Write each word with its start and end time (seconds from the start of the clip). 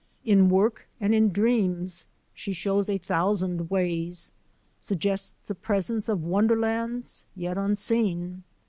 In 0.25 0.49
work 0.49 0.87
and 0.99 1.13
in 1.13 1.29
dreams 1.29 2.07
she 2.33 2.53
shows 2.53 2.89
a 2.89 2.97
thousand 2.97 3.69
ways, 3.69 4.31
suggests 4.79 5.35
the 5.45 5.53
presence 5.53 6.09
of 6.09 6.23
wonderlands 6.23 7.27
yet 7.35 7.55
unseen. 7.55 8.41